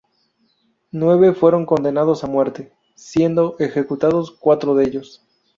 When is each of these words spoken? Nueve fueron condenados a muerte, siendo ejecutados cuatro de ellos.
Nueve 0.91 1.31
fueron 1.33 1.67
condenados 1.67 2.23
a 2.23 2.27
muerte, 2.27 2.73
siendo 2.95 3.55
ejecutados 3.59 4.31
cuatro 4.31 4.73
de 4.73 4.85
ellos. 4.85 5.21